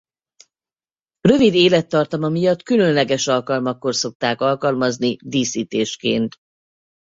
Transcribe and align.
Rövid 1.21 1.53
élettartama 1.53 2.29
miatt 2.29 2.63
különleges 2.63 3.27
alkalmakkor 3.27 3.95
szokták 3.95 4.41
alkalmazni 4.41 5.15
díszítésként. 5.23 6.35